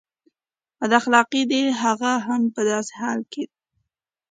بد 0.79 0.91
اخلاقي 0.99 1.41
ده 1.51 1.61
هغه 1.83 2.11
هم 2.27 2.41
په 2.55 2.61
داسې 2.69 2.93
حال 3.01 3.19
کې. 3.31 3.43